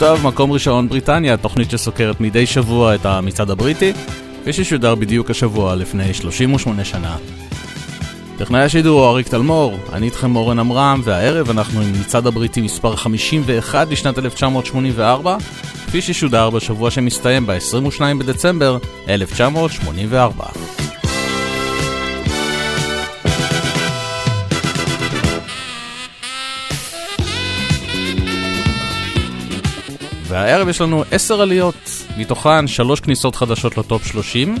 [0.00, 3.92] טוב, מקום ראשון בריטניה, תוכנית שסוקרת מדי שבוע את המצעד הבריטי,
[4.40, 7.16] כפי ששודר בדיוק השבוע לפני 38 שנה.
[8.38, 12.96] טכנאי השידור הוא אריק תלמור, אני איתכם אורן עמרם, והערב אנחנו עם מצעד הבריטי מספר
[12.96, 15.36] 51 לשנת 1984,
[15.86, 18.78] כפי ששודר בשבוע שמסתיים ב-22 בדצמבר
[19.08, 20.44] 1984.
[30.30, 34.56] והערב יש לנו 10 עליות, מתוכן 3 כניסות חדשות לטופ 30,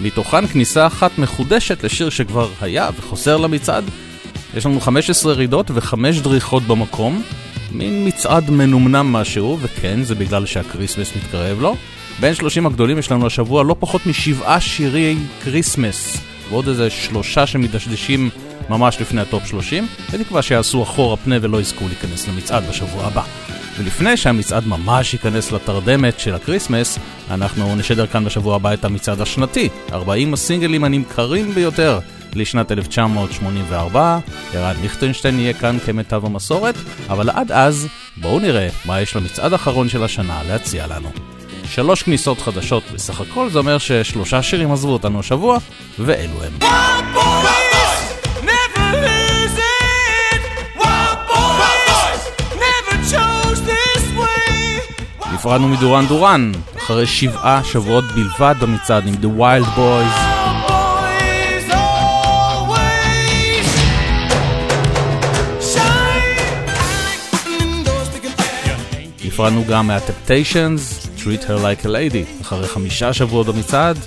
[0.00, 3.84] מתוכן כניסה אחת מחודשת לשיר שכבר היה וחוזר למצעד.
[4.54, 7.22] יש לנו 15 ירידות ו-5 דריכות במקום,
[7.72, 11.76] מין מצעד מנומנם משהו, וכן, זה בגלל שהקריסמס מתקרב לו.
[12.20, 16.16] בין 30 הגדולים יש לנו השבוע לא פחות משבעה שירי קריסמס,
[16.50, 18.30] ועוד איזה שלושה שמדשדשים
[18.70, 23.22] ממש לפני הטופ 30, ותקווה שיעשו אחורה פנה ולא יזכו להיכנס למצעד בשבוע הבא.
[23.78, 26.98] ולפני שהמצעד ממש ייכנס לתרדמת של הקריסמס,
[27.30, 31.98] אנחנו נשדר כאן בשבוע הבא את המצעד השנתי, 40 הסינגלים הנמכרים ביותר
[32.34, 34.18] לשנת 1984.
[34.54, 36.74] ערן ליכטנשטיין יהיה כאן כמיטב המסורת,
[37.08, 41.10] אבל עד אז, בואו נראה מה יש למצעד האחרון של השנה להציע לנו.
[41.64, 45.58] שלוש כניסות חדשות בסך הכל, זה אומר ששלושה שירים עזבו אותנו השבוע,
[45.98, 46.70] ואלו הם.
[55.40, 60.40] נפרדנו מדורן דורן, אחרי שבעה שבועות בלבד במצעד עם The Wild Boys.
[69.24, 73.98] נפרדנו גם מה-Temptations, Treat Her Like a Lady, אחרי חמישה שבועות במצעד.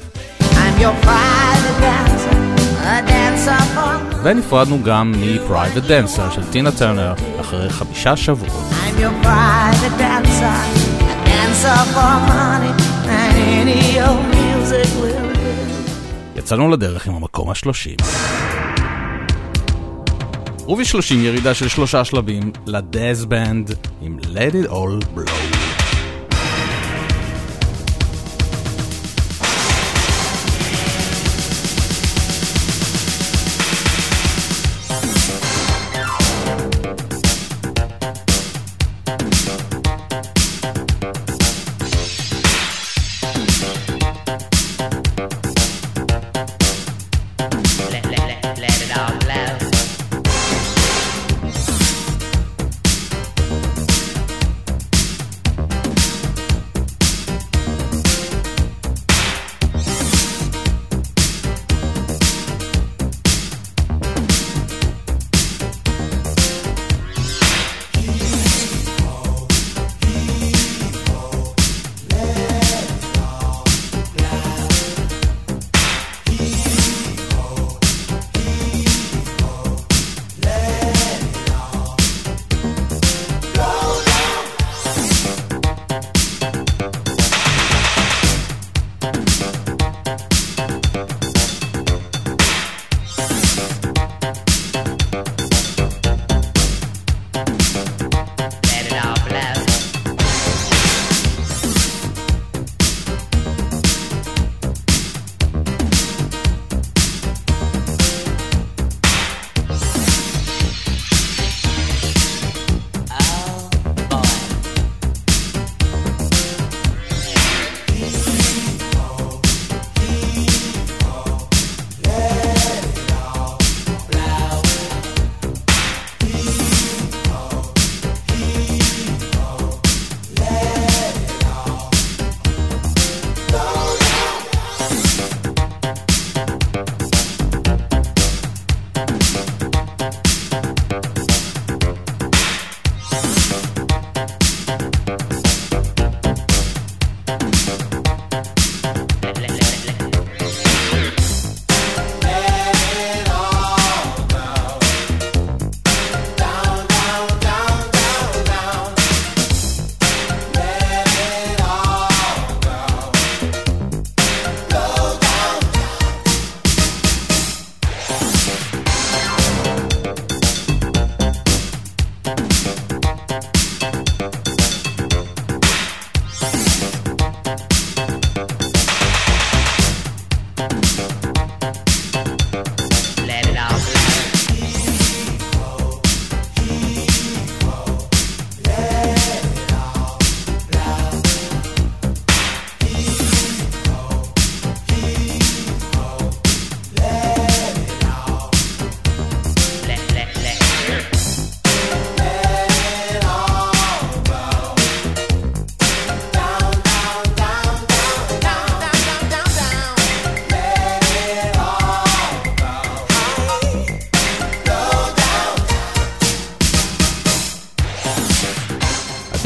[4.24, 8.52] ונפרדנו גם מ-Private Dancer של טינה טרנר, אחרי חמישה שבועות.
[8.52, 10.94] I'm your private dancer.
[16.36, 17.96] יצאנו לדרך עם המקום השלושים.
[20.68, 25.63] ובשלושים ירידה של שלושה שלבים לדאז בנד עם Let It All Blow.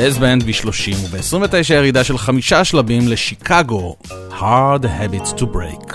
[0.08, 3.96] דזבנד ב-30, וב-29 ירידה של חמישה שלבים לשיקגו,
[4.40, 5.87] Hard Habits to Break.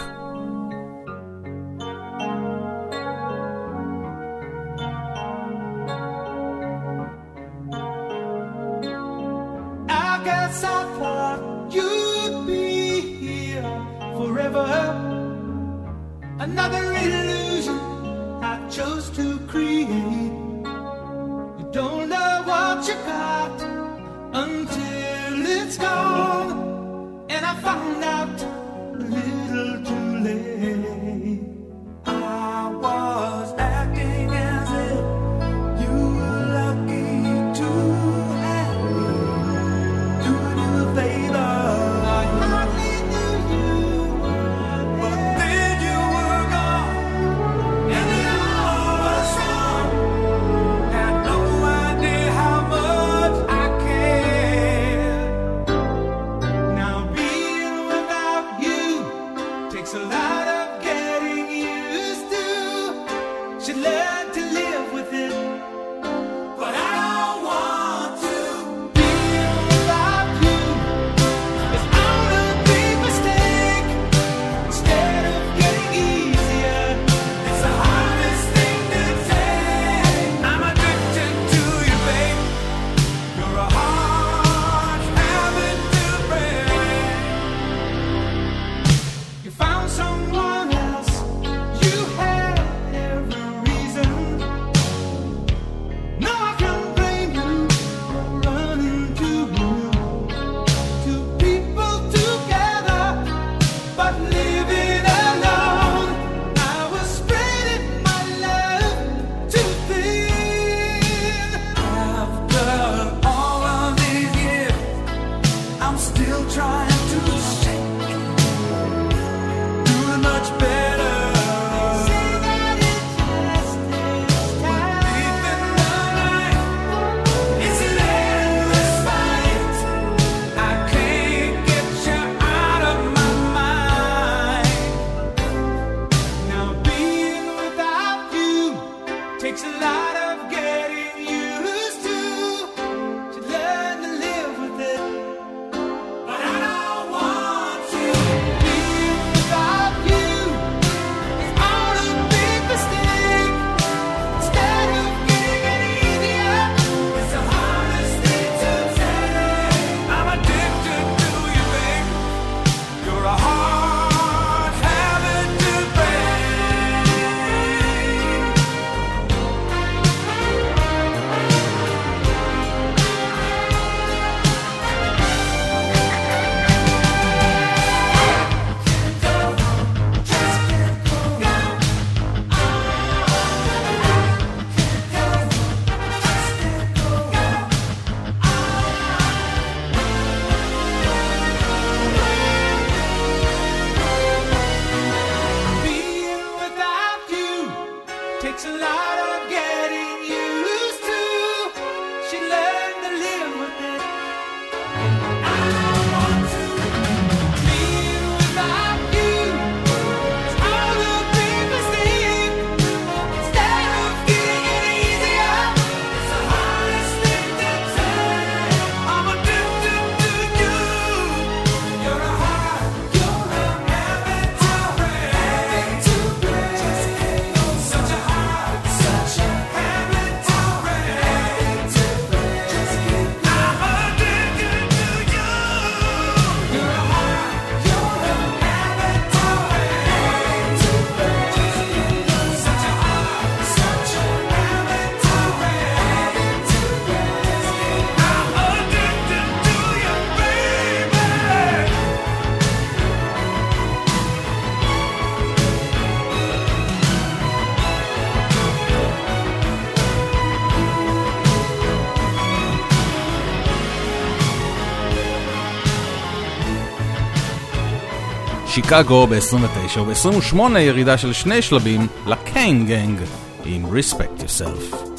[268.96, 273.18] שיקגו ב-29 וב-28 ירידה של שני שלבים לקיין גנג
[273.64, 275.11] עם Respect Yourself.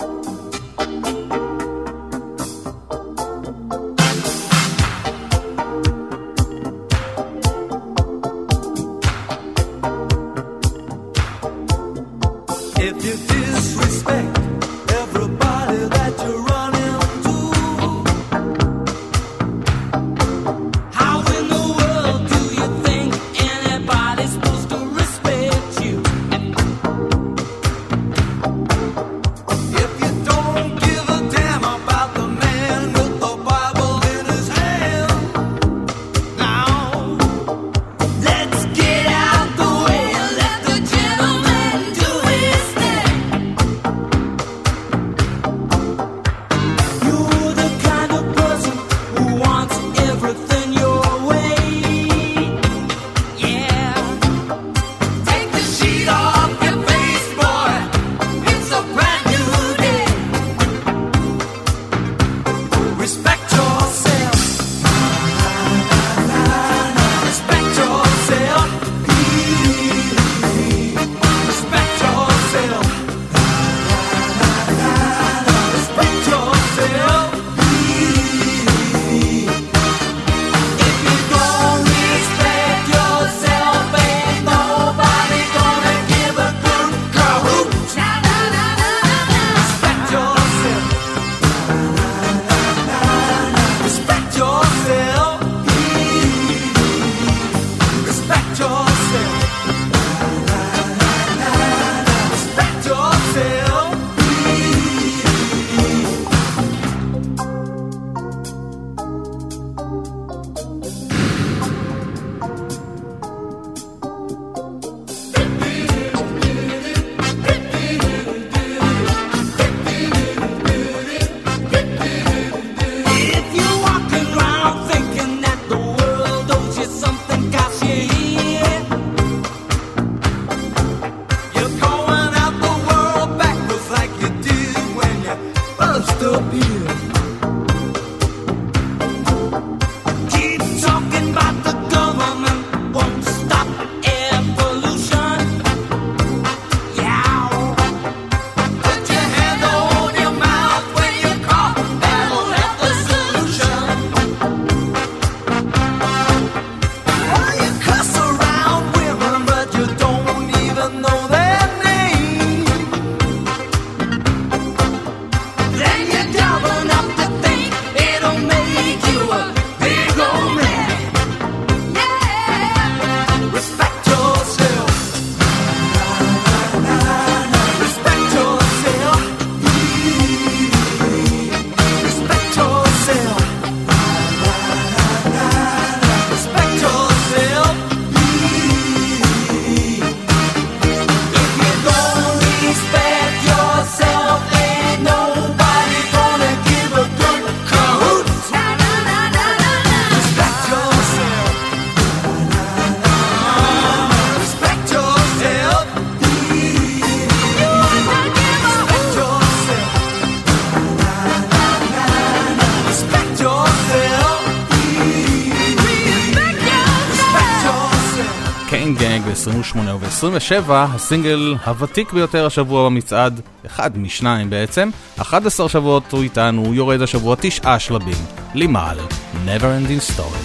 [219.48, 227.02] ב-28 וב-27, הסינגל הוותיק ביותר השבוע במצעד, אחד משניים בעצם, 11 שבועות הוא איתנו, יורד
[227.02, 228.18] השבוע תשעה שלבים,
[228.56, 228.98] לימל,
[229.46, 230.43] Never Ending Story.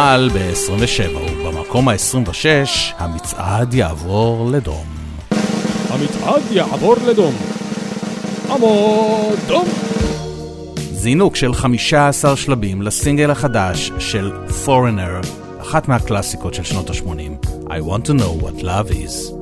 [0.00, 2.44] אבל ב-27 ובמקום ה-26
[2.98, 4.86] המצעד יעבור לדום.
[5.88, 7.34] המצעד יעבור לדום.
[8.50, 9.68] עמוד דום.
[10.76, 14.32] זינוק של 15 שלבים לסינגל החדש של
[14.66, 15.26] Foreigner,
[15.60, 19.39] אחת מהקלאסיקות של שנות ה-80, I want to know what love is.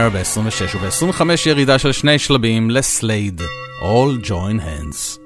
[0.00, 3.40] Nightmare ב-26 וב-25 ירידה של שני שלבים לסלייד,
[3.80, 5.19] All Join Hands.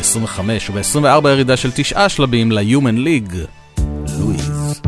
[0.00, 0.40] ב-25
[0.72, 3.36] וב-24 ירידה של תשעה שלבים ל-Human League,
[4.18, 4.80] לואיז.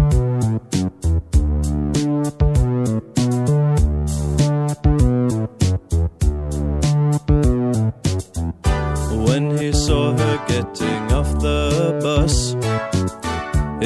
[9.26, 11.62] When he saw her getting off the
[12.04, 12.36] bus,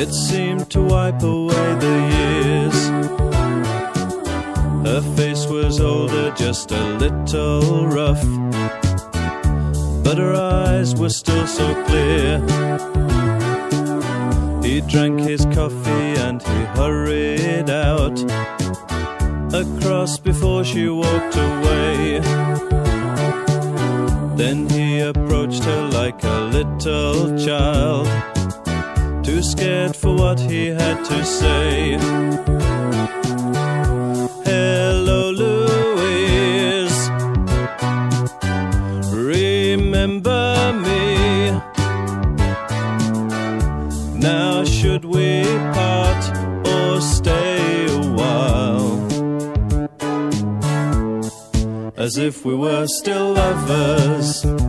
[0.02, 2.78] it seemed to wipe away the years.
[4.88, 8.36] Her face was older, just a little rough, but her
[11.07, 12.39] were still so clear.
[14.61, 18.17] He drank his coffee and he hurried out
[19.53, 22.19] across before she walked away.
[24.35, 28.05] Then he approached her like a little child,
[29.23, 31.97] too scared for what he had to say.
[52.07, 54.66] As if we were still lovers.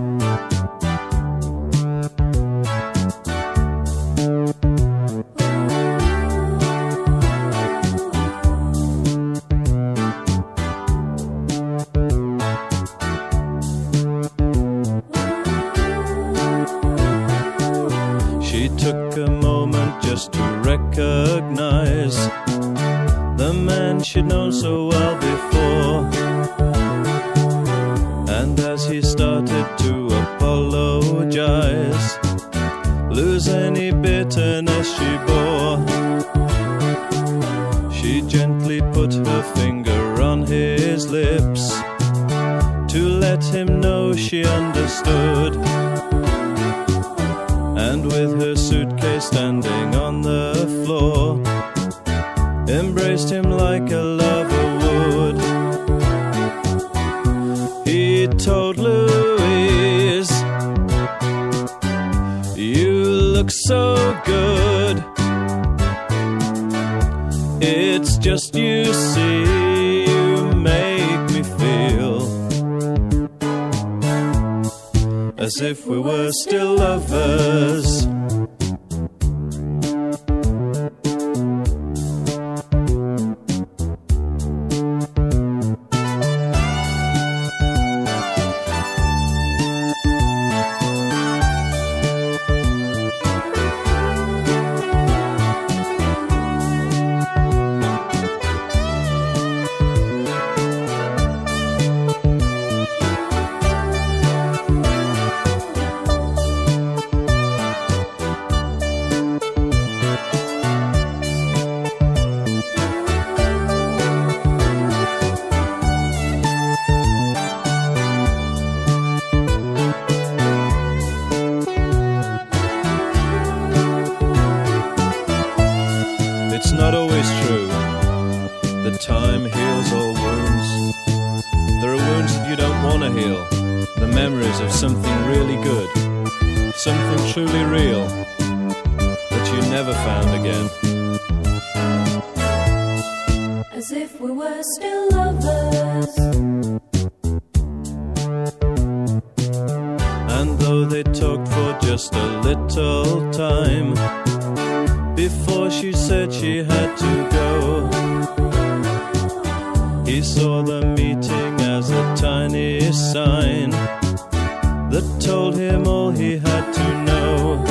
[165.01, 167.65] That told him all he had to know.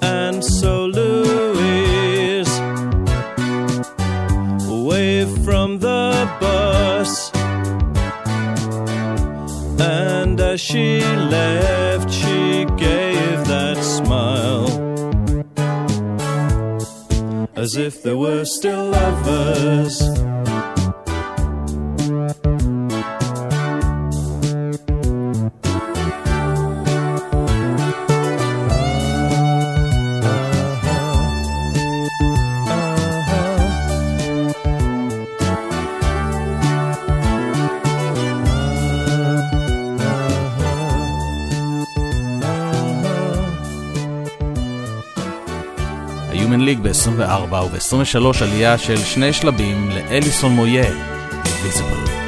[0.00, 2.52] And so Louise
[4.88, 7.30] waved from the bus.
[9.78, 11.00] And as she
[11.36, 14.68] left, she gave that smile.
[17.56, 20.37] As if they were still lovers.
[47.36, 50.90] וב-23 עלייה של שני שלבים לאליסון מויה,
[51.44, 52.27] Invisible.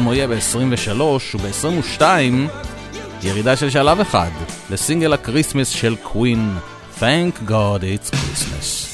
[0.00, 1.02] אליסון מוייה ב-23
[1.40, 2.02] וב-22
[3.22, 4.30] ירידה של שלב אחד
[4.70, 6.54] לסינגל הקריסמס של קווין
[6.98, 8.89] Thank God It's Christmas.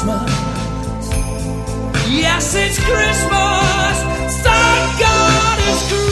[0.00, 0.32] Christmas.
[2.08, 3.96] Yes, it's Christmas.
[4.42, 6.09] Thank God it's Christmas.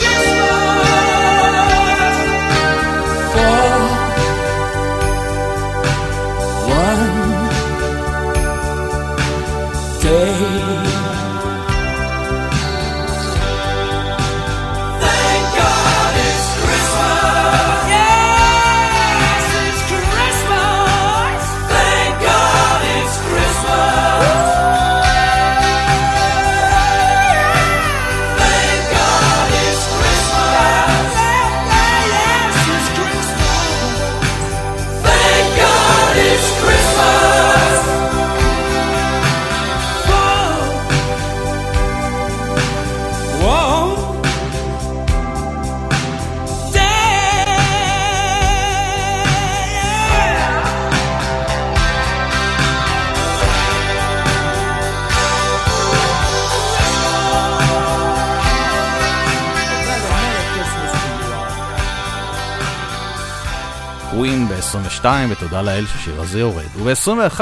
[65.09, 66.65] ב-22, ותודה לאל שהשיר הזה יורד.
[66.77, 67.41] וב-21,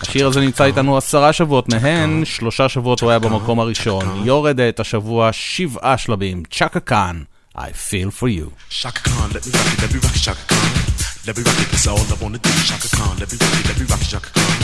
[0.00, 4.22] השיר הזה נמצא איתנו עשרה שבועות מהן, שלושה שבועות הוא היה במקום הראשון.
[4.26, 6.42] יורד את השבוע שבעה שלבים.
[6.50, 7.22] צ'קה קאן,
[7.56, 8.46] I feel for you.
[8.68, 10.70] Shaka Khan, let me rock it, let me rock Shaka Khan.
[11.26, 12.52] Let me rock it, that's all I wanna do.
[12.70, 14.56] Shaka Khan, let me rock it, let me rock Shaka Khan.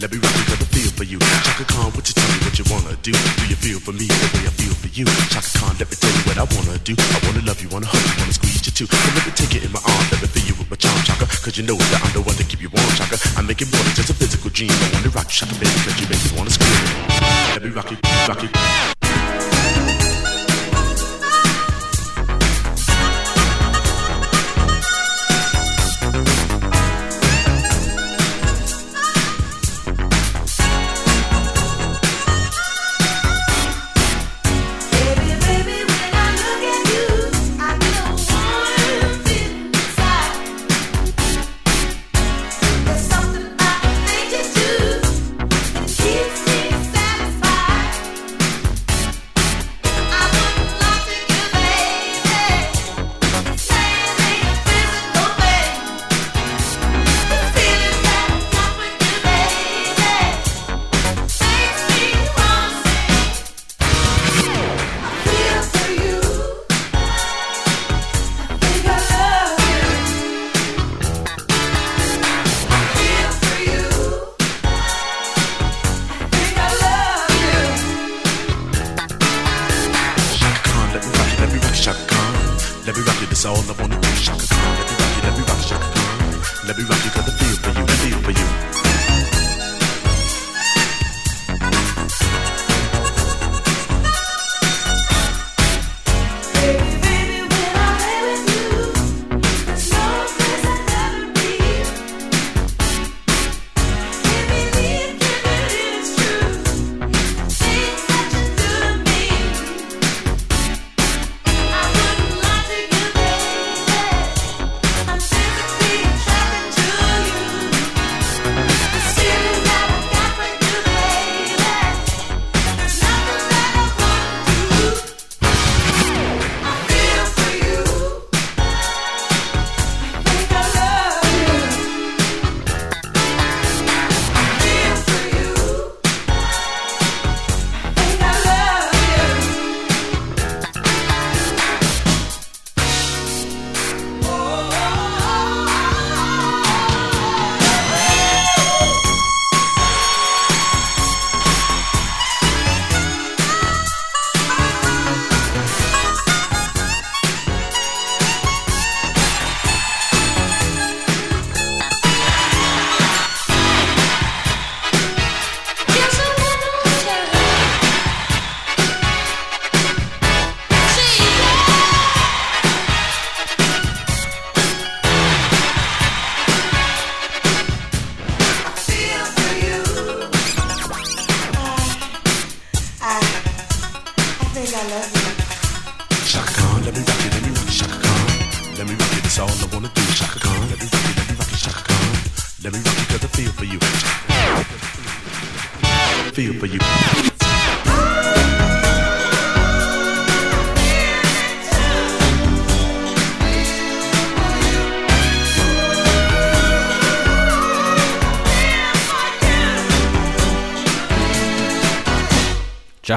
[0.00, 1.18] Let me rock it, let me feel for you.
[1.46, 3.14] Shaka Khan, what you tell me what you wanna do?
[3.38, 5.06] Do you feel for me the way I feel for you?
[5.30, 6.94] Shaka Khan, let me tell you what I wanna do.
[6.96, 8.86] I wanna love you, wanna hug you, wanna squeeze you too.
[8.86, 10.98] So let me take it in my arms, let me feel you with my charm,
[11.02, 11.26] Shaka.
[11.42, 13.16] Cause you know that I'm the one to keep you warm, Chaka.
[13.36, 14.70] I make it more than just a physical dream.
[14.70, 16.78] I wanna rock you, Shaka, baby, cause you make me wanna scream.
[17.54, 18.95] Let me rock you, rock you.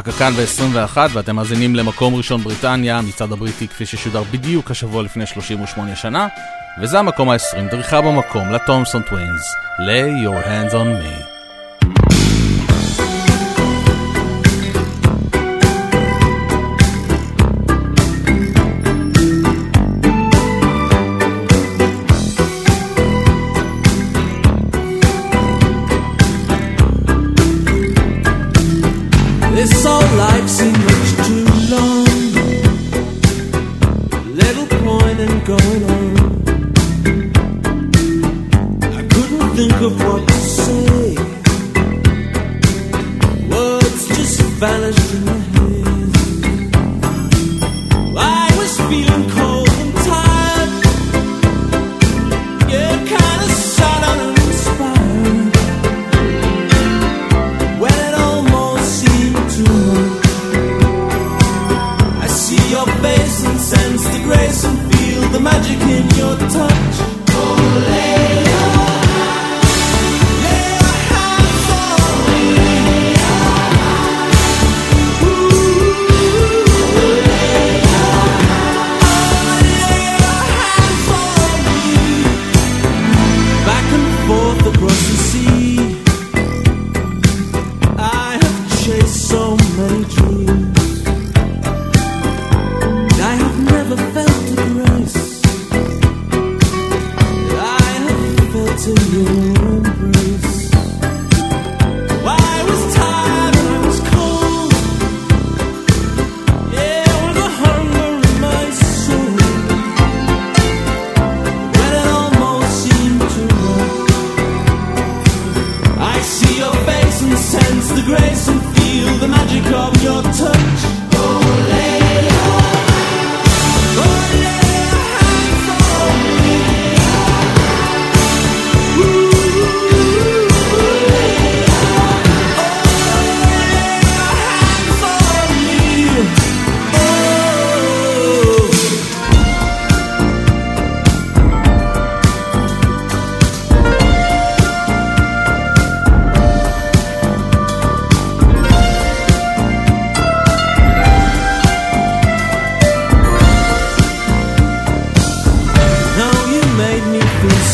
[0.09, 5.25] מוזיקה כאן ב-21 ואתם מאזינים למקום ראשון בריטניה, מצעד הבריטי כפי ששודר בדיוק השבוע לפני
[5.25, 6.27] 38 שנה,
[6.81, 9.41] וזה המקום ה-20, דריכה במקום לתומסון טווינס,
[9.79, 11.38] lay your hands on me.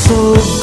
[0.08, 0.55] so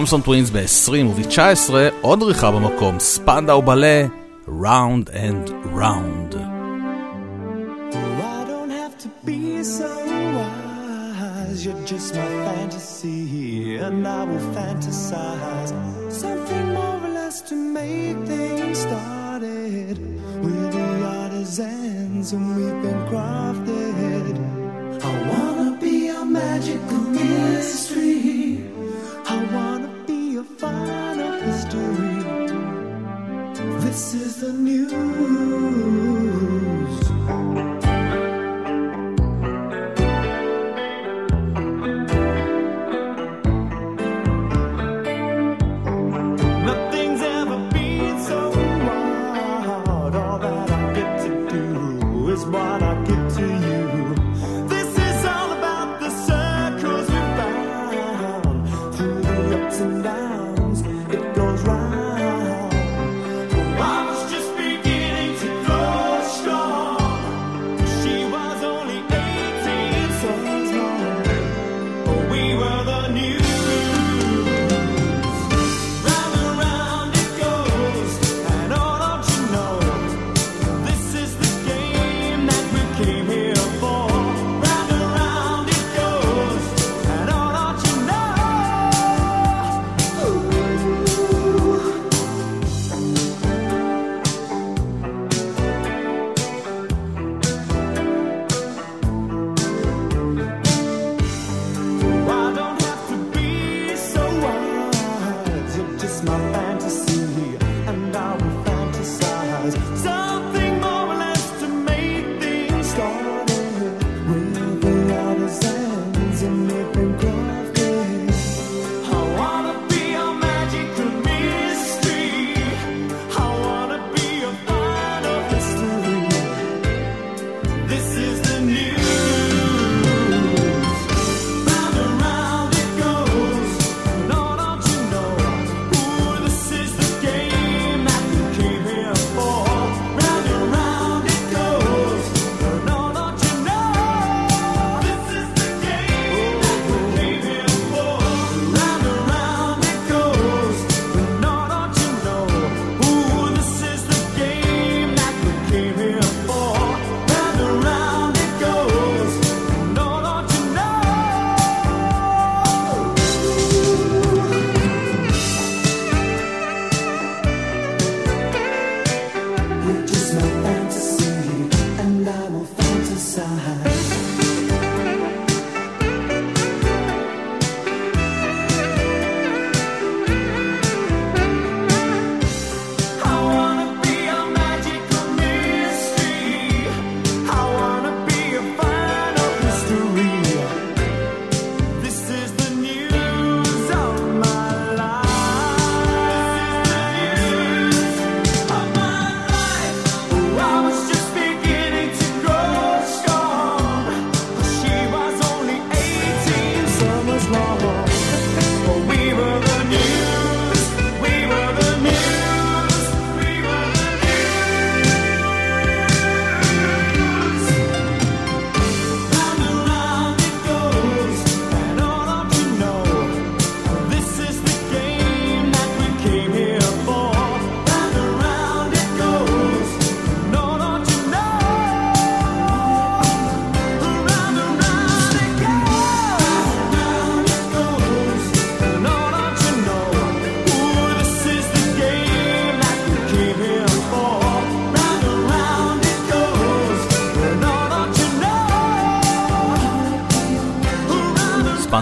[0.00, 4.06] תומסון טווינס ב-20 וב-19, עוד דריכה במקום, ספנדאו בלה,
[4.48, 6.39] Round and Round.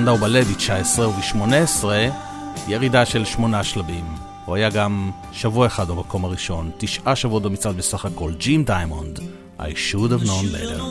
[0.09, 1.85] ספנדאו בלה ב-19 וב-18,
[2.69, 4.05] ירידה של שמונה שלבים.
[4.45, 9.21] הוא היה גם שבוע אחד במקום הראשון, תשעה שבועות במצעד בסך הכל, ג'ים דיימונד,
[9.59, 10.88] I should have known better.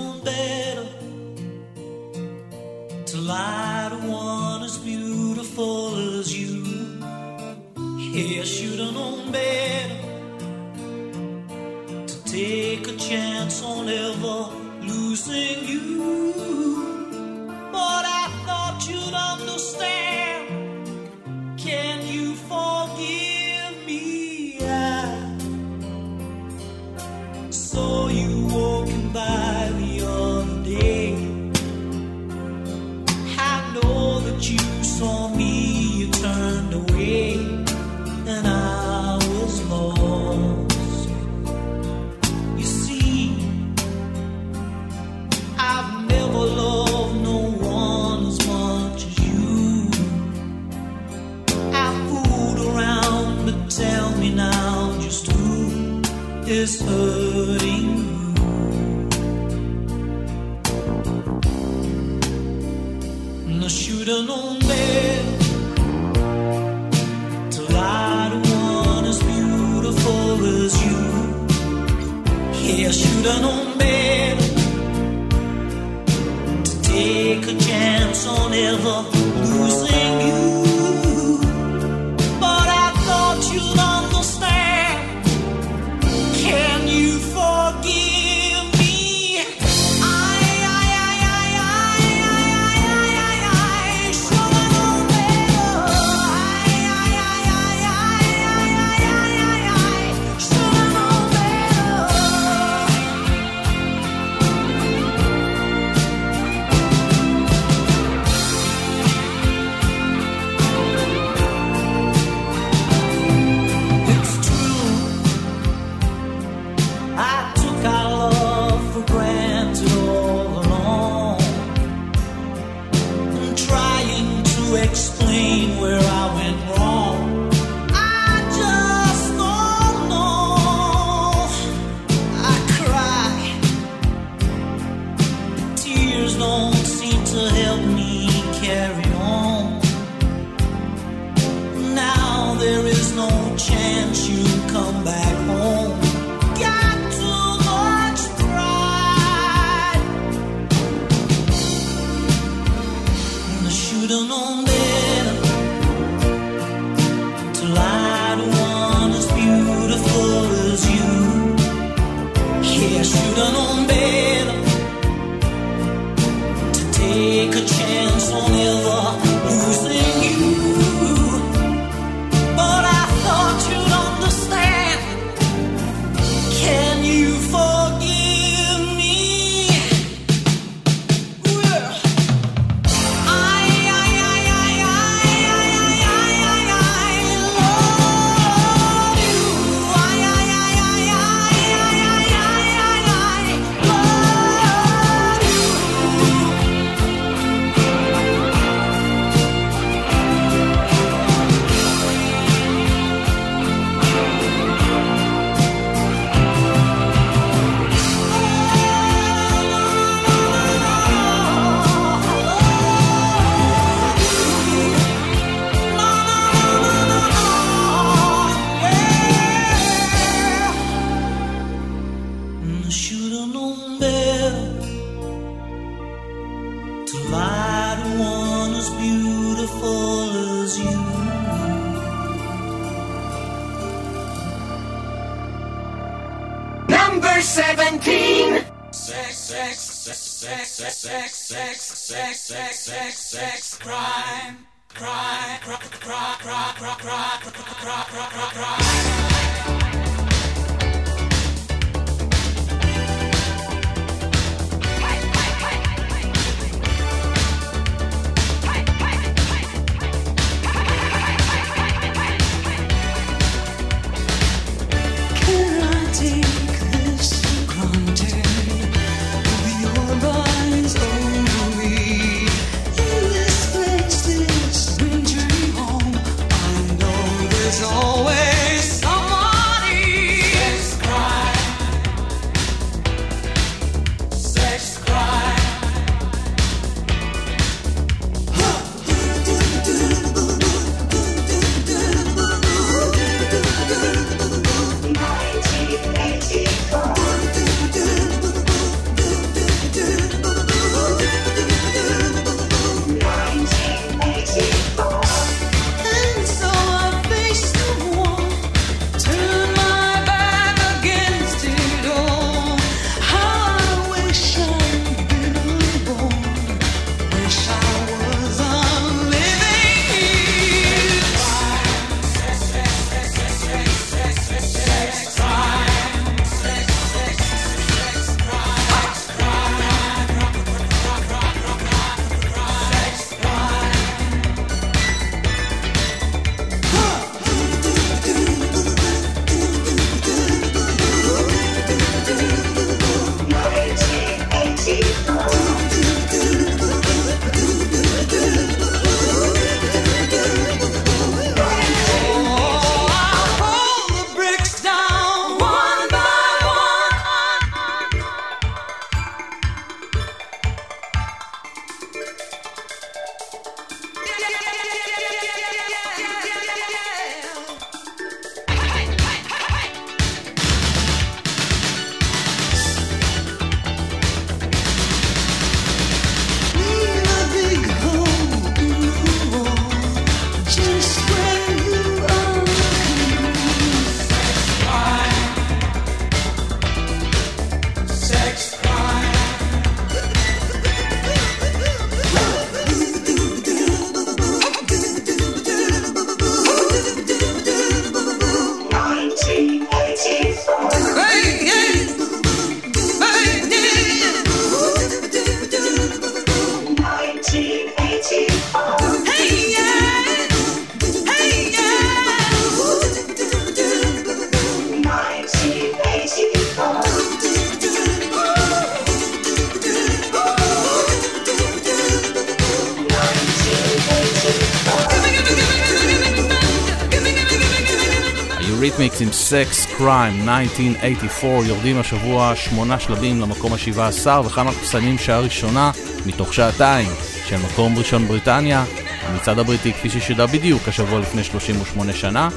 [429.97, 435.91] Sexcrime 1984 יורדים השבוע שמונה שלבים למקום ה-17 וכאן אנחנו מסיימים שעה ראשונה
[436.25, 437.09] מתוך שעתיים
[437.45, 438.83] של מקום ראשון בריטניה,
[439.27, 442.49] המצעד הבריטי כפי ששודר בדיוק השבוע לפני 38 שנה.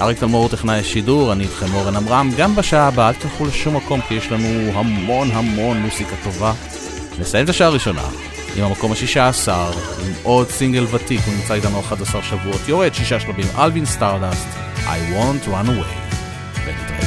[0.00, 3.76] אריק תלמור הוא טכנאי השידור, אני איתכם אורן עמרם, גם בשעה הבאה אל תלכו לשום
[3.76, 6.52] מקום כי יש לנו המון המון מוסיקה טובה.
[7.18, 8.02] נסיים את השעה הראשונה
[8.56, 9.48] עם המקום ה-16,
[10.06, 14.48] עם עוד סינגל ותיק, הוא נמצא איתנו 11 שבועות, יורד שישה שלבים, אלווין סטארדאסט,
[14.86, 16.03] I won't run away.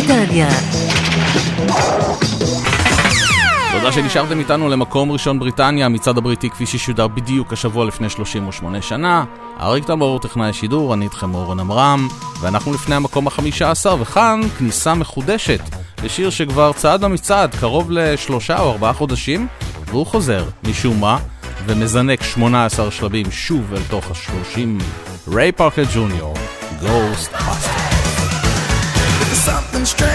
[0.00, 0.48] בריטניה.
[3.72, 9.24] תודה שנשארתם איתנו למקום ראשון בריטניה, המצעד הבריטי כפי ששודר בדיוק השבוע לפני 38 שנה.
[9.60, 12.08] אריק טלמור טכנאי השידור, אני איתכם אורן עמרם,
[12.40, 15.60] ואנחנו לפני המקום החמישה עשר, וכאן כניסה מחודשת
[16.04, 19.46] לשיר שכבר צעד במצעד קרוב לשלושה או ארבעה חודשים,
[19.86, 21.18] והוא חוזר, משום מה,
[21.66, 24.78] ומזנק 18 שלבים שוב אל תוך השלושים.
[25.28, 26.34] ריי פארקר ג'וניור,
[26.80, 27.59] Ghost פאק.
[29.80, 30.09] constraints.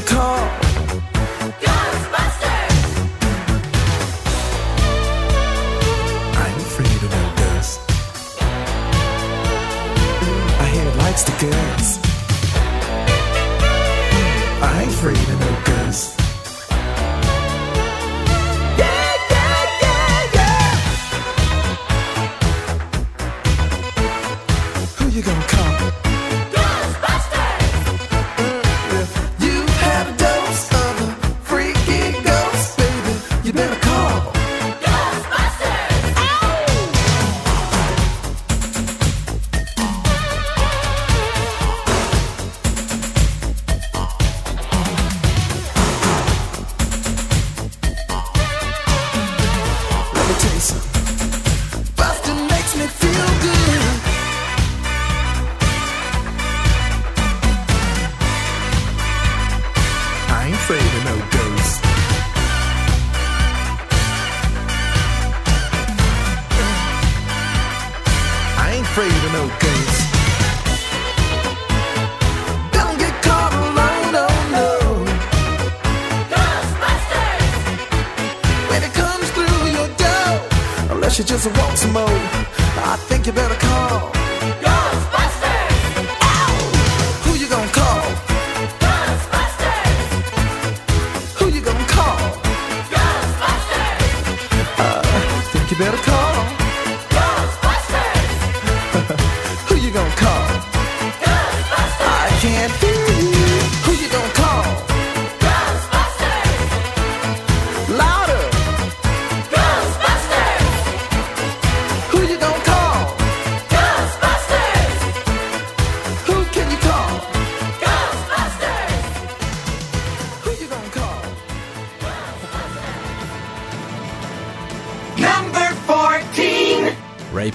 [0.00, 0.67] call.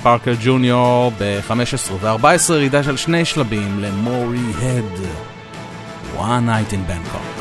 [0.04, 4.99] פארקר ג'וניור ב-15 ו-14 ירידה של שני שלבים למורי הד.
[6.18, 7.32] One Night in Bangkok.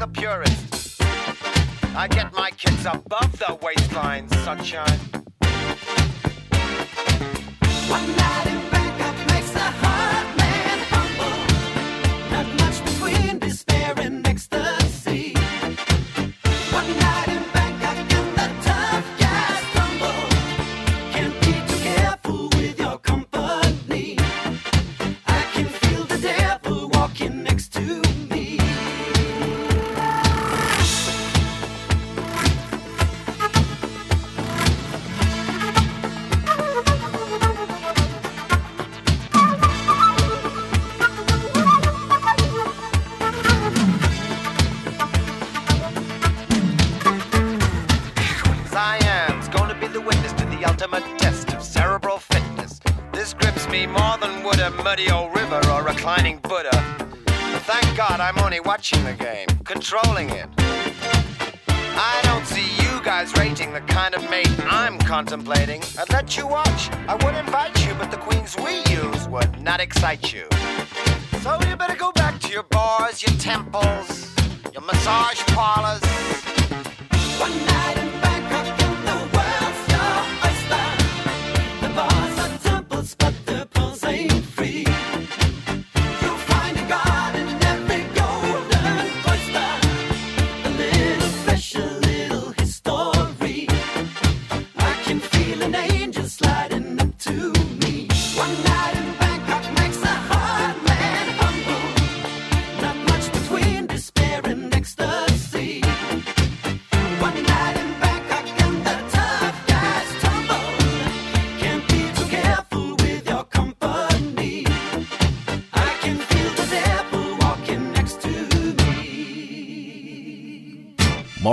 [0.00, 1.02] the purest.
[1.94, 4.98] I get my kids above the waistline, sunshine.
[7.86, 10.09] One night in Bangkok makes the heart.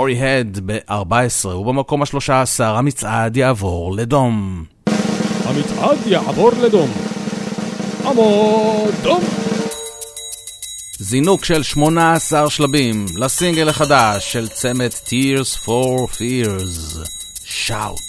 [0.08, 4.64] Sorry הד ב-14 ובמקום ה-13 המצעד יעבור לדום.
[5.44, 6.90] המצעד יעבור לדום.
[8.04, 9.24] עמוד דום.
[10.98, 16.98] זינוק של 18 שלבים לסינגל החדש של צמד Tears for Fears.
[17.44, 18.07] שאוט.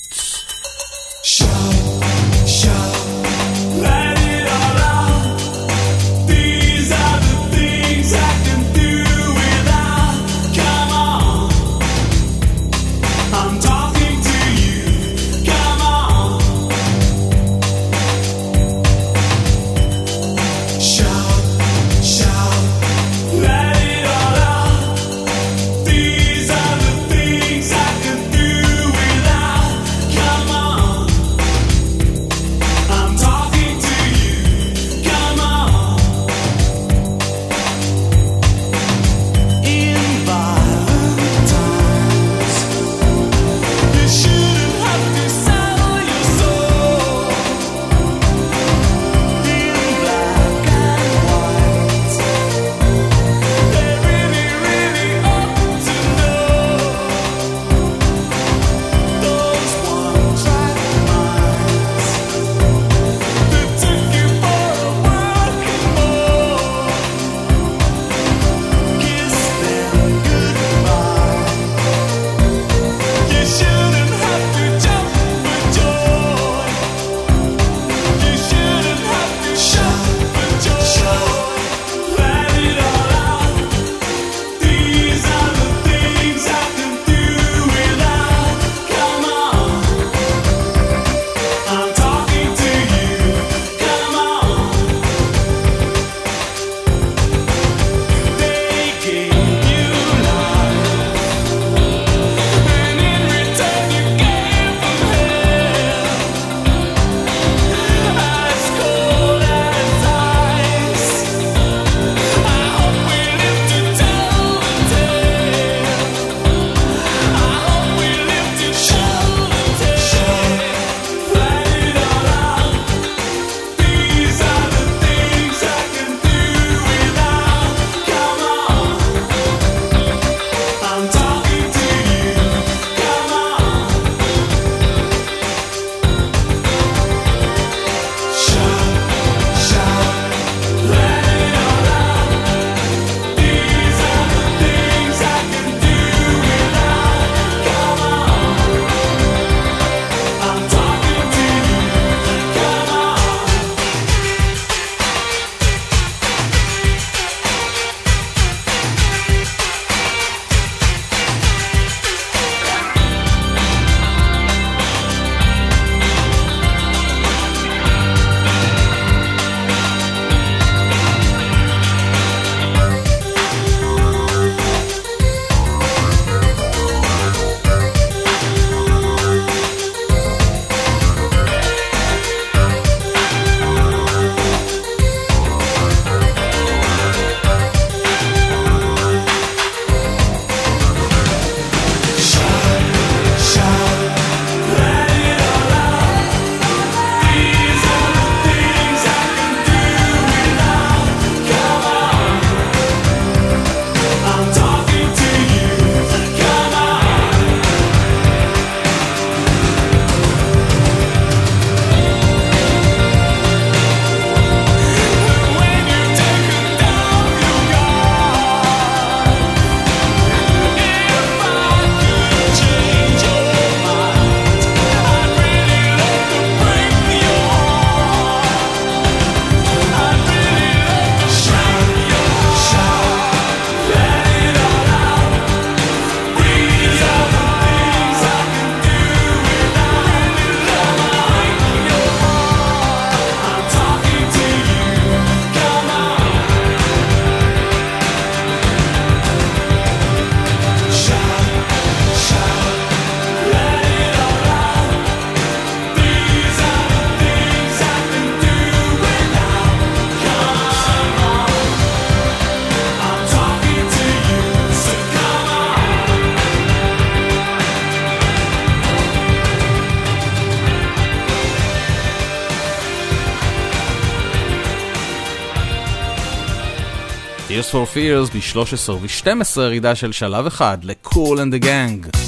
[277.70, 282.19] Tears for Fears ב-13 ו-12 ירידה של שלב אחד ל-Cool and the Gang.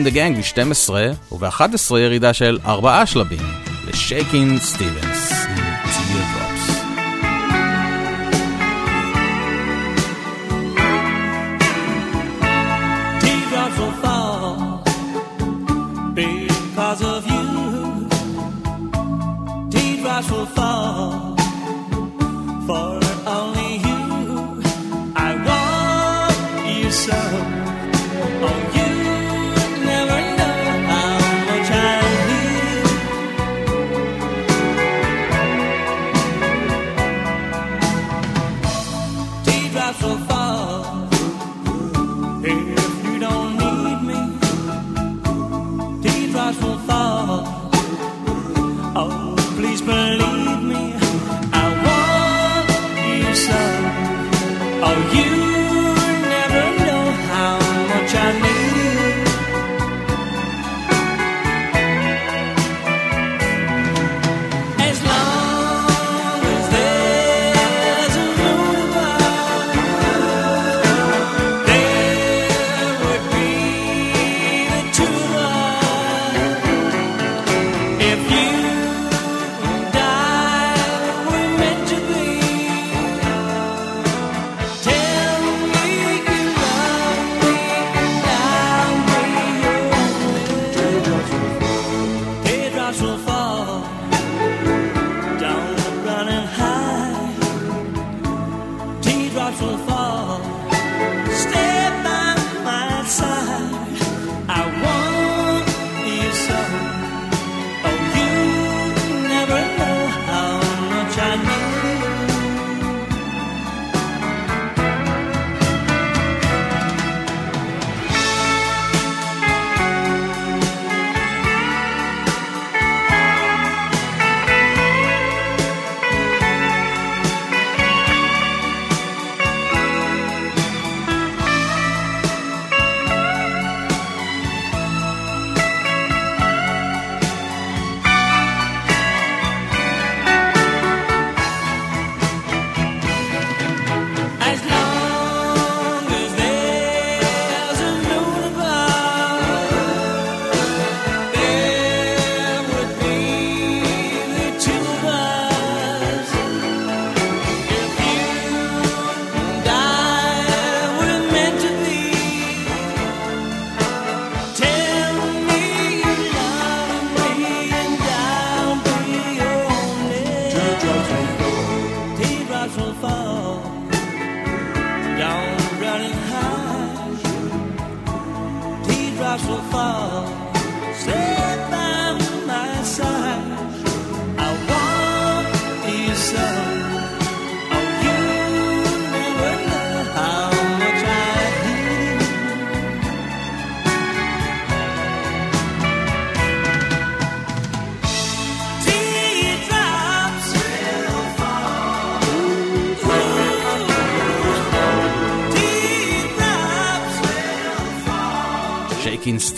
[0.00, 0.92] and the Gang ב-12,
[1.32, 3.38] וב-11 ירידה של 4 שלבים,
[3.86, 5.09] ל-Shaking Steven.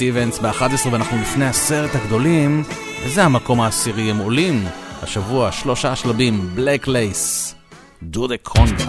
[0.03, 2.63] סטיבנס ב-11 ואנחנו לפני עשרת הגדולים,
[3.05, 4.67] וזה המקום העשירי, הם עולים.
[5.03, 7.55] השבוע שלושה שלבים, בלק לייס,
[8.03, 8.85] דו דה קונגה.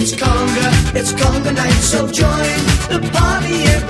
[0.00, 0.66] It's Conga,
[0.98, 1.39] it's Conga.
[1.68, 2.58] so join
[2.88, 3.89] the party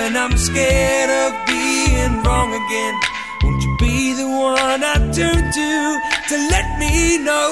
[0.00, 2.94] when I'm scared of being wrong again?
[3.42, 5.70] Won't you be the one I turn to
[6.30, 7.50] to let me know?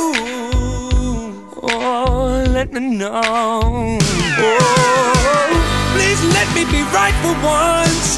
[1.63, 3.99] Oh, let me know.
[4.47, 5.51] Oh,
[5.95, 8.09] please let me be right for once.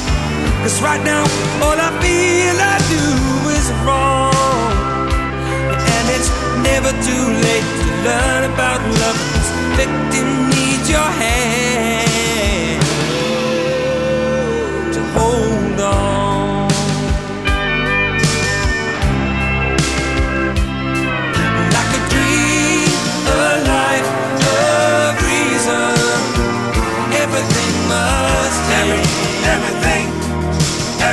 [0.63, 1.23] Cause right now,
[1.63, 3.05] all I feel I do
[3.57, 4.71] is wrong.
[5.95, 6.29] And it's
[6.69, 9.19] never too late to learn about love.
[9.35, 9.49] This
[9.79, 11.60] victim needs your hand.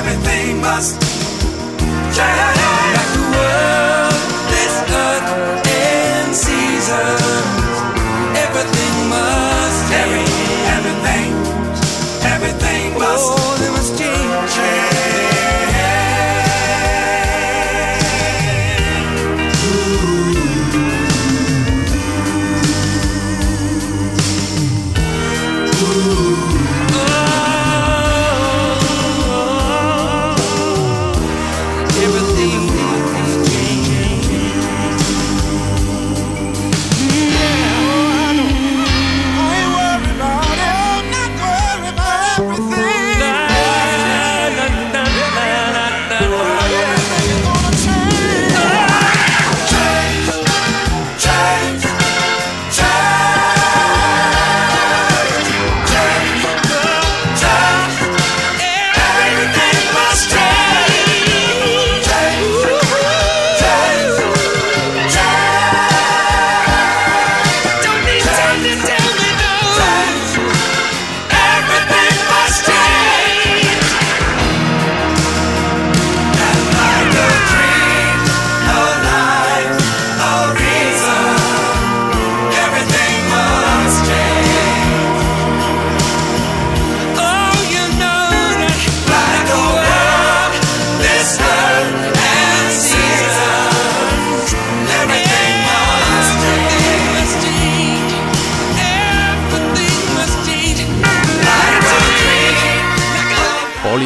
[0.08, 1.00] everything must
[2.16, 2.56] change.
[2.96, 4.16] Like the world,
[4.52, 4.74] this
[5.04, 5.28] earth
[5.68, 7.76] and seasons,
[8.44, 10.32] everything must change.
[10.74, 11.30] Every, everything,
[12.34, 13.26] everything must.
[13.36, 13.77] Oh,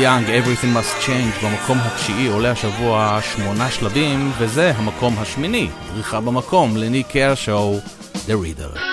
[0.03, 6.77] יאנג, Everything Must Change, במקום התשיעי עולה השבוע שמונה שלבים, וזה המקום השמיני, דריכה במקום
[6.77, 7.81] לניק קרשו,
[8.15, 8.92] The Reader.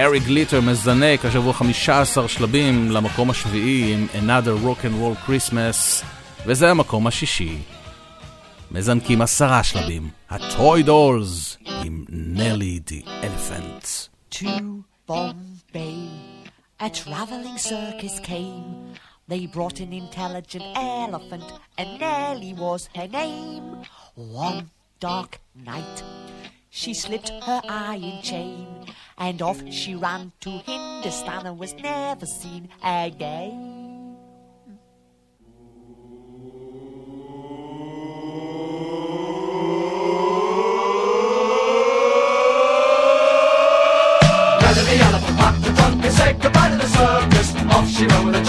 [0.00, 6.04] גארי גליטר מזנק השבוע 15 שלבים למקום השביעי עם Another Rock and Roll Christmas,
[6.46, 7.58] וזה המקום השישי.
[8.70, 13.86] מזנקים עשרה שלבים, הטוי דולס עם נלי די אלפנט.
[16.82, 18.94] A traveling circus came.
[19.28, 21.48] They brought an intelligent elephant,
[21.78, 23.66] and Nellie was her name.
[24.46, 24.60] One
[25.08, 25.32] dark
[25.72, 25.98] night,
[26.70, 28.66] she slipped her iron chain,
[29.20, 33.76] and off she ran to Hindustan and was never seen again.
[47.70, 48.40] Off she ran with a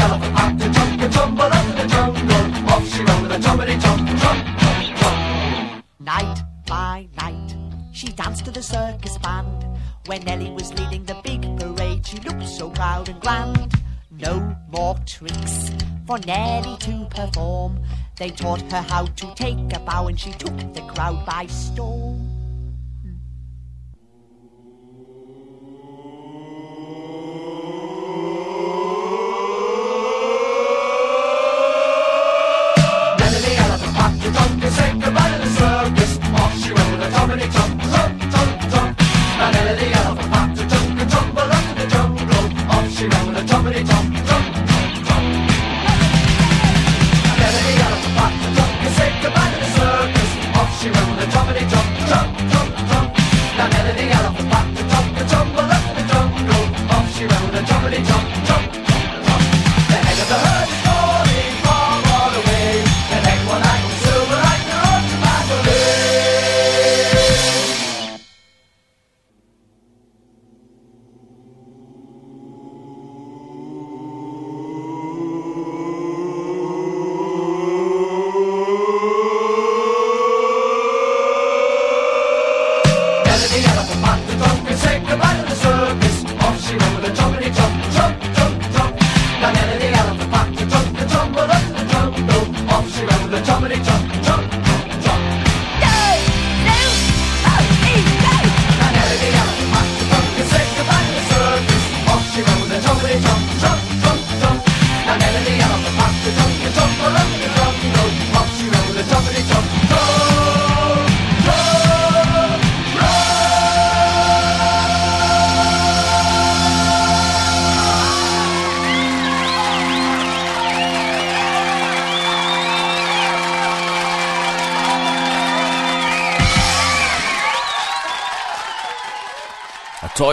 [0.00, 2.70] elephant jump and tumble up the jungle.
[2.72, 3.38] Off she ran with a.
[6.00, 7.37] Night by night
[7.98, 9.66] she danced to the circus band.
[10.06, 13.74] When Nellie was leading the big parade, she looked so proud and grand.
[14.12, 15.72] No more tricks
[16.06, 17.82] for Nellie to perform.
[18.16, 22.37] They taught her how to take a bow, and she took the crowd by storm.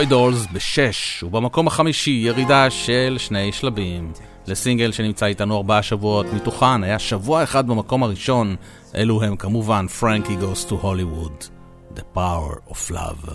[0.06, 4.12] הטוי דולס בשש, ובמקום החמישי ירידה של שני שלבים.
[4.46, 8.56] לסינגל שנמצא איתנו ארבעה שבועות, מתוכן היה שבוע אחד במקום הראשון,
[8.94, 11.48] אלו הם כמובן פרנקי Goes to Hollywood,
[11.96, 13.30] The Power of Love.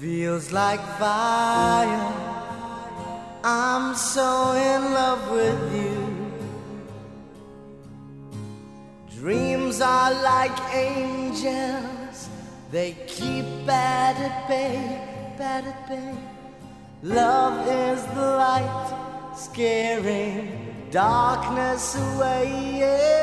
[0.00, 1.99] Feels like fire.
[4.00, 6.00] I'm so in love with you.
[9.20, 12.30] Dreams are like angels,
[12.72, 16.14] they keep bad at bay, bad at bay.
[17.02, 22.78] Love is the light, scaring darkness away.
[22.78, 23.20] Yeah.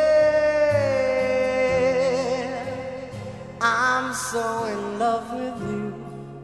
[3.59, 5.95] I'm so in love with you,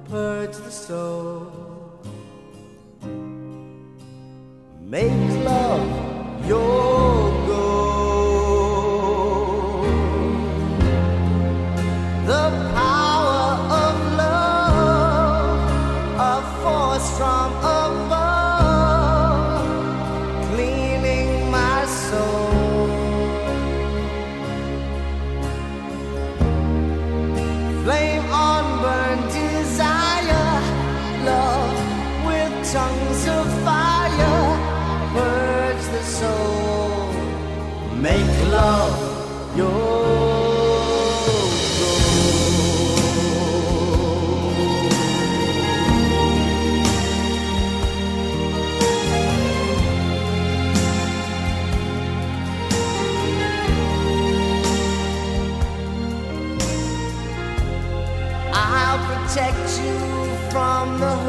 [0.10, 1.63] purge the soul.
[4.94, 7.43] Make love your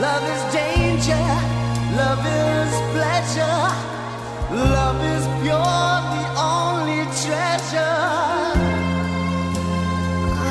[0.00, 1.24] Love is danger,
[2.00, 3.60] love is pleasure.
[4.50, 8.00] Love is pure, the only treasure.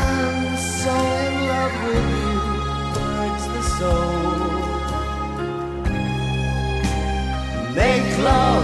[0.02, 0.38] I'm
[0.82, 0.94] so
[1.26, 2.38] in love with you,
[3.18, 4.60] hurts the soul.
[7.76, 8.59] Make love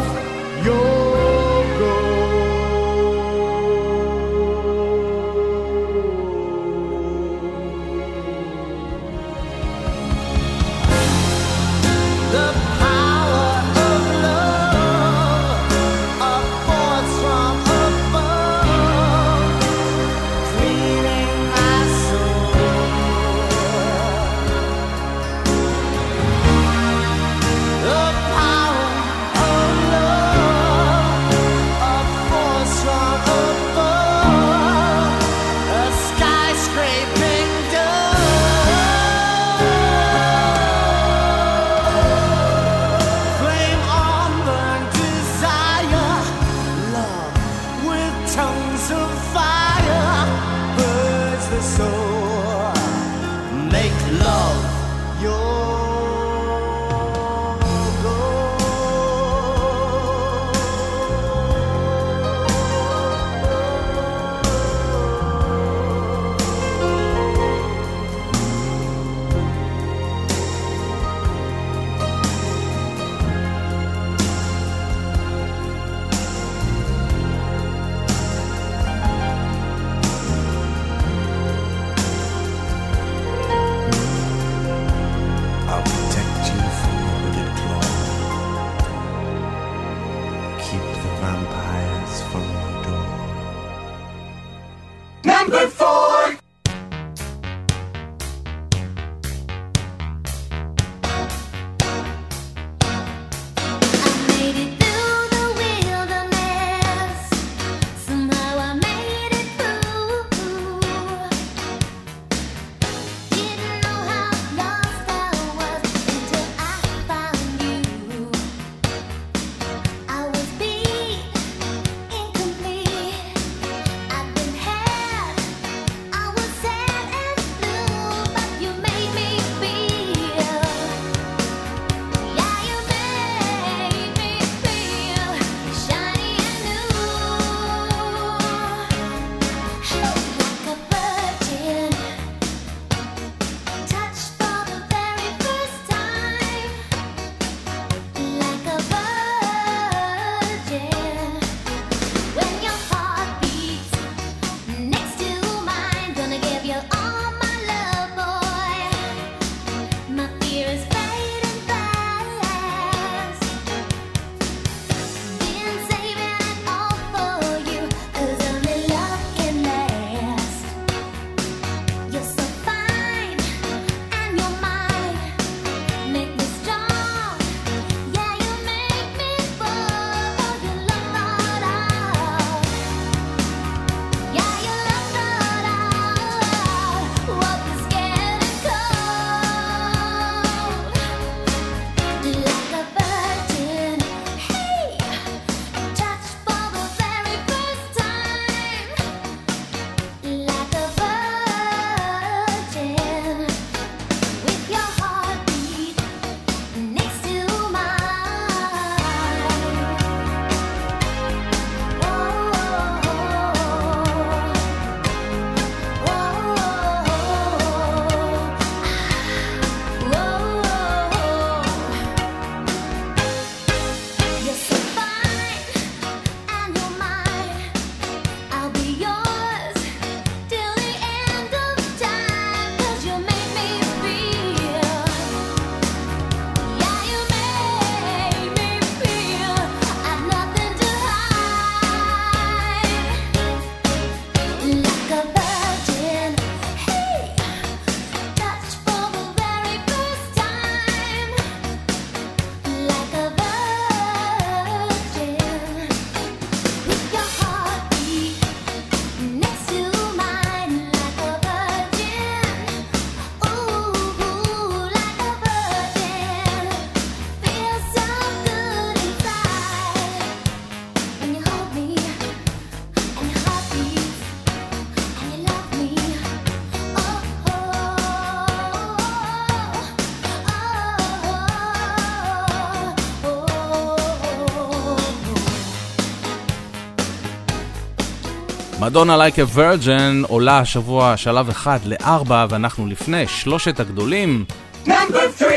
[288.86, 294.46] מדונה Like a Virgin עולה השבוע שלב אחד לארבע ואנחנו לפני שלושת הגדולים.
[294.88, 295.50] Number 3!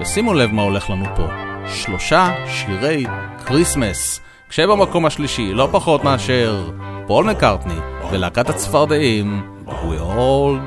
[0.00, 1.26] ושימו לב מה הולך לנו פה.
[1.74, 3.06] שלושה שירי
[3.46, 4.20] כריסמס.
[4.48, 6.70] כשבמקום השלישי לא פחות מאשר
[7.06, 7.80] פול מקארטני
[8.10, 10.58] ולהקת הצפרדעים We all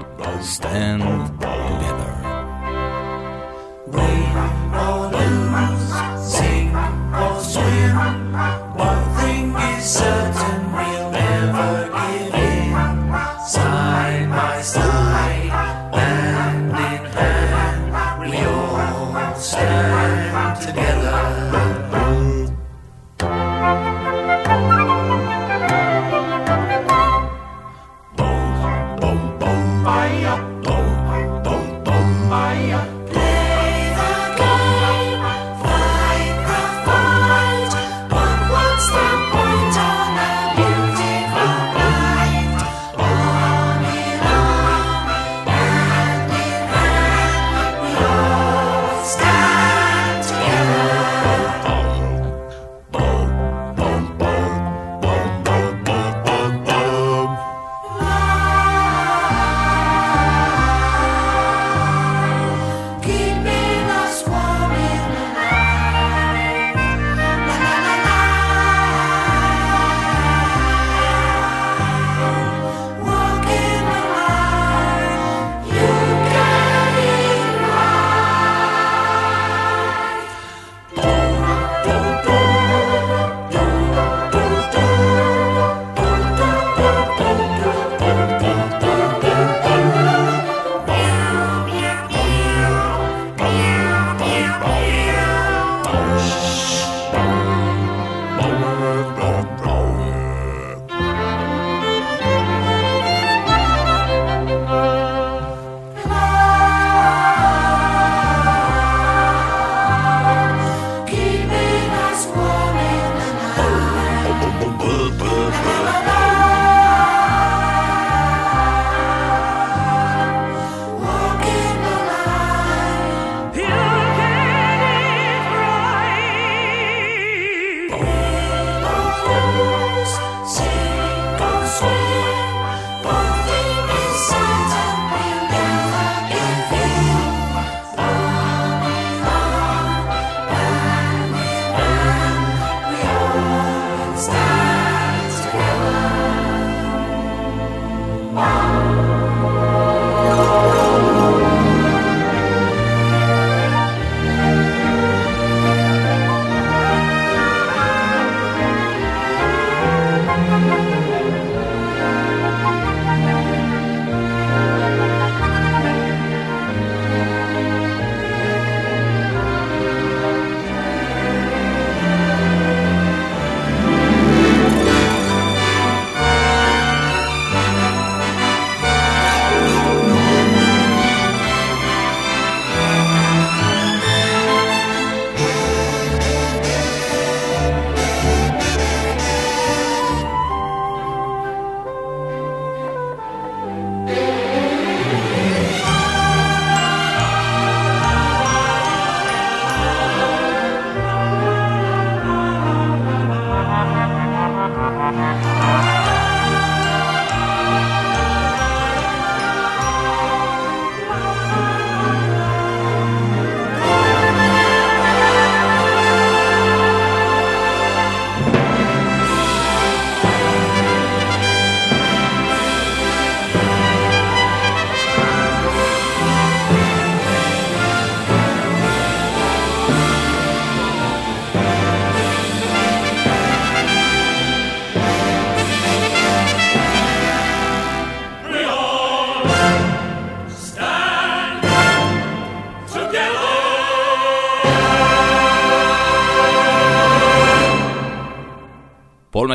[0.41, 1.34] stand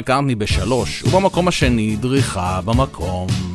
[0.00, 3.49] מקארטני בשלוש, ובמקום השני דריכה במקום.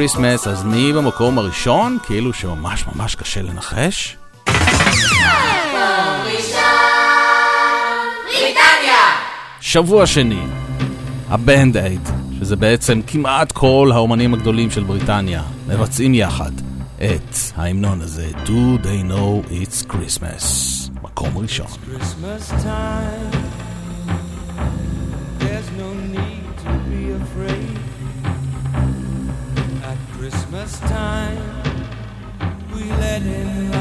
[0.00, 1.98] Christmas, אז מי במקום הראשון?
[2.06, 4.16] כאילו שממש ממש קשה לנחש?
[9.60, 10.42] שבוע שני,
[11.28, 12.08] הבנד אייד,
[12.38, 16.52] שזה בעצם כמעט כל האומנים הגדולים של בריטניה, מבצעים יחד
[16.96, 20.44] את ההמנון הזה, Do They Know It's Christmas,
[21.02, 21.66] מקום ראשון.
[21.66, 23.49] Christmas time.
[30.70, 31.62] last time
[32.72, 33.79] we let him lie.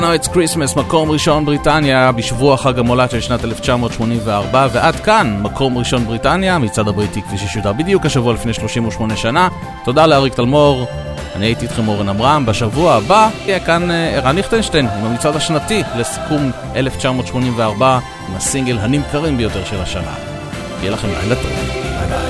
[0.00, 5.78] Know It's Christmas, מקום ראשון בריטניה בשבוע חג המולד של שנת 1984 ועד כאן, מקום
[5.78, 9.48] ראשון בריטניה, מצעד הבריטי כפי ששודר בדיוק השבוע לפני 38 שנה.
[9.84, 10.86] תודה לאריק תלמור,
[11.36, 12.46] אני הייתי איתכם אורן עמרם.
[12.46, 17.98] בשבוע הבא יהיה כאן אה, ערן ליכטנשטיין עם המצעד השנתי לסיכום 1984
[18.28, 20.14] עם הסינגל הנמכרים ביותר של השנה.
[20.80, 22.25] יהיה לכם לילה טוב, ביי ביי.